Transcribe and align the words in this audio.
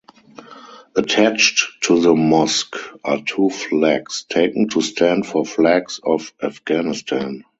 Attached 0.95 1.83
to 1.83 1.99
the 2.01 2.15
mosque 2.15 2.75
are 3.03 3.21
two 3.21 3.51
flags, 3.51 4.25
taken 4.27 4.67
to 4.69 4.81
stand 4.81 5.27
for 5.27 5.45
flags 5.45 5.99
of 6.03 6.33
Afghanistan. 6.41 7.43